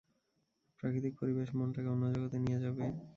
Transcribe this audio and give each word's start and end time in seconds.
প্রাকৃতিক 0.79 1.13
পরিবেশ 1.19 1.47
মনটাকে 1.57 1.89
অন্য 1.93 2.03
জগতে 2.13 2.37
নিয়ে 2.43 2.59
যাবে। 2.63 2.83